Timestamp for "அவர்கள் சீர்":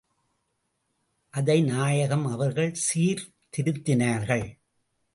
2.25-3.31